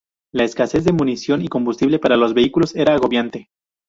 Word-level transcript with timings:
La 0.31 0.45
escasez 0.45 0.83
de 0.83 0.93
munición 0.93 1.43
y 1.43 1.47
combustible 1.47 1.99
para 1.99 2.17
los 2.17 2.33
vehículos 2.33 2.75
era 2.75 2.95
agobiante. 2.95 3.51